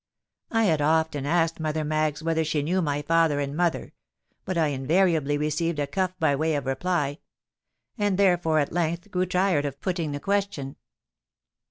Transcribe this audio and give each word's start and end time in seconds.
I 0.49 0.63
had 0.63 0.81
often 0.81 1.27
asked 1.27 1.59
Mother 1.59 1.83
Maggs 1.83 2.23
whether 2.23 2.43
she 2.43 2.63
knew 2.63 2.81
my 2.81 3.03
father 3.03 3.39
and 3.39 3.55
mother; 3.55 3.93
but 4.45 4.57
I 4.57 4.69
invariably 4.69 5.37
received 5.37 5.77
a 5.77 5.85
cuff 5.85 6.15
by 6.17 6.35
way 6.35 6.55
of 6.55 6.65
reply—and 6.65 8.17
therefore 8.17 8.57
at 8.57 8.73
length 8.73 9.11
grew 9.11 9.27
tired 9.27 9.65
of 9.65 9.79
putting 9.79 10.11
the 10.11 10.19
question. 10.19 10.77